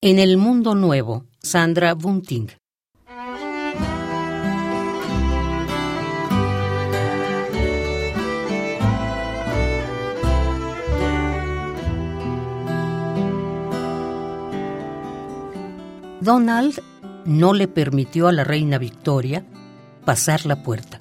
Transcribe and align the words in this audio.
En 0.00 0.20
el 0.20 0.36
mundo 0.36 0.76
nuevo, 0.76 1.24
Sandra 1.42 1.92
Bunting. 1.94 2.52
Donald 16.20 16.80
no 17.24 17.52
le 17.52 17.66
permitió 17.66 18.28
a 18.28 18.32
la 18.32 18.44
reina 18.44 18.78
Victoria 18.78 19.44
pasar 20.04 20.46
la 20.46 20.62
puerta. 20.62 21.00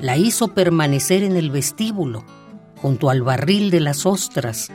La 0.00 0.16
hizo 0.16 0.54
permanecer 0.54 1.24
en 1.24 1.34
el 1.34 1.50
vestíbulo, 1.50 2.24
junto 2.76 3.10
al 3.10 3.22
barril 3.22 3.70
de 3.70 3.80
las 3.80 4.06
ostras. 4.06 4.70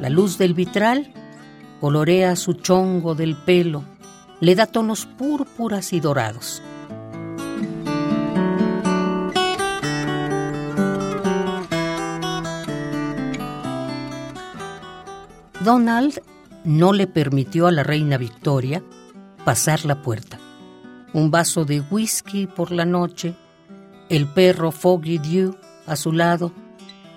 La 0.00 0.10
luz 0.10 0.38
del 0.38 0.54
vitral 0.54 1.12
colorea 1.80 2.36
su 2.36 2.54
chongo 2.54 3.14
del 3.14 3.36
pelo, 3.36 3.84
le 4.40 4.54
da 4.54 4.66
tonos 4.66 5.06
púrpuras 5.06 5.92
y 5.92 6.00
dorados. 6.00 6.62
Donald 15.60 16.22
no 16.64 16.92
le 16.92 17.06
permitió 17.06 17.66
a 17.66 17.72
la 17.72 17.82
reina 17.82 18.16
Victoria 18.16 18.82
pasar 19.44 19.84
la 19.84 20.00
puerta. 20.02 20.37
Un 21.12 21.30
vaso 21.30 21.64
de 21.64 21.80
whisky 21.80 22.46
por 22.46 22.70
la 22.70 22.84
noche, 22.84 23.34
el 24.08 24.26
perro 24.26 24.70
Foggy 24.70 25.18
Dew 25.18 25.56
a 25.86 25.96
su 25.96 26.12
lado. 26.12 26.52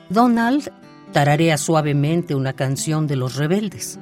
Donald 0.09 0.72
tararea 1.11 1.58
suavemente 1.58 2.36
una 2.36 2.53
canción 2.53 3.08
de 3.08 3.16
los 3.16 3.36
rebeldes. 3.36 4.00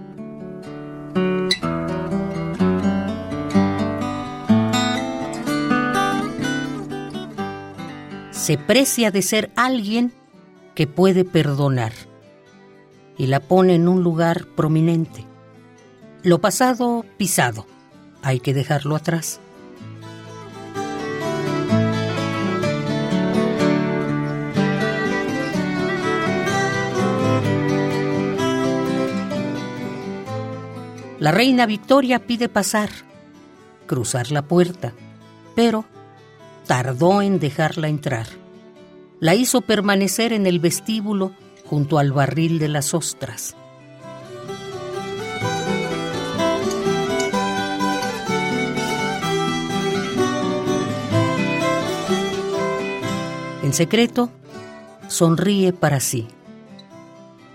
Se 8.32 8.58
precia 8.58 9.12
de 9.12 9.22
ser 9.22 9.52
alguien 9.56 10.12
que 10.73 10.88
puede 10.88 11.26
perdonar 11.26 11.94
y 13.17 13.28
la 13.28 13.42
pone 13.42 13.76
en 13.76 13.88
un 13.88 14.02
lugar 14.02 14.45
prominente. 14.56 15.26
Lo 16.23 16.40
pasado 16.40 17.06
pisado, 17.17 17.66
hay 18.23 18.40
que 18.40 18.54
dejarlo 18.54 18.95
atrás. 18.95 19.40
La 31.20 31.31
reina 31.31 31.66
Victoria 31.66 32.20
pide 32.20 32.48
pasar, 32.48 32.89
cruzar 33.88 34.31
la 34.31 34.42
puerta, 34.42 34.94
pero 35.53 35.84
tardó 36.66 37.22
en 37.22 37.39
dejarla 37.39 37.89
entrar. 37.89 38.28
La 39.20 39.36
hizo 39.36 39.59
permanecer 39.59 40.31
en 40.31 40.48
el 40.48 40.59
vestíbulo 40.59 41.34
junto 41.66 42.00
al 42.00 42.14
barril 42.14 42.58
de 42.58 42.70
las 42.70 42.94
ostras. 42.94 43.58
En 53.61 53.73
secreto, 53.73 54.30
sonríe 55.09 55.73
para 55.73 56.00
sí. 56.00 56.30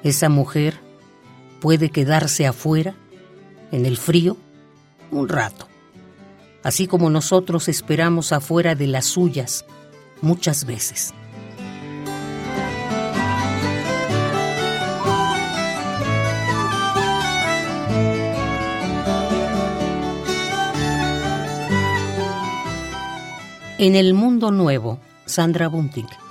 Esa 0.02 0.28
mujer 0.28 0.78
puede 1.60 1.88
quedarse 1.88 2.46
afuera, 2.46 2.94
en 3.74 3.86
el 3.86 3.96
frío, 3.96 4.36
un 5.10 5.28
rato, 5.28 5.66
así 6.62 6.86
como 6.86 7.10
nosotros 7.10 7.68
esperamos 7.68 8.32
afuera 8.32 8.76
de 8.76 8.86
las 8.86 9.04
suyas 9.04 9.64
muchas 10.22 10.64
veces. 10.64 11.12
En 23.76 23.96
el 23.96 24.14
mundo 24.14 24.52
nuevo, 24.52 25.00
Sandra 25.26 25.66
Bunting. 25.66 26.23